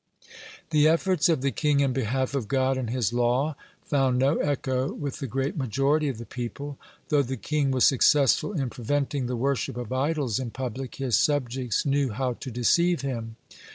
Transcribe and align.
(118) 0.71 0.71
The 0.81 0.87
efforts 0.87 1.29
of 1.29 1.41
the 1.41 1.51
king 1.51 1.79
in 1.79 1.93
behalf 1.93 2.33
of 2.33 2.47
God 2.47 2.75
and 2.75 2.89
His 2.89 3.13
law 3.13 3.55
found 3.85 4.17
no 4.17 4.37
echo 4.37 4.91
with 4.91 5.19
the 5.19 5.27
great 5.27 5.55
majority 5.55 6.07
of 6.09 6.17
the 6.17 6.25
people. 6.25 6.79
Though 7.09 7.21
the 7.21 7.37
king 7.37 7.69
was 7.69 7.85
successful 7.85 8.51
in 8.51 8.71
preventing 8.71 9.27
the 9.27 9.35
worship 9.35 9.77
of 9.77 9.93
idols 9.93 10.39
in 10.39 10.49
public, 10.49 10.95
his 10.95 11.15
subjects 11.19 11.85
knew 11.85 12.09
how 12.09 12.33
to 12.33 12.49
deceive 12.49 13.01
him. 13.01 13.35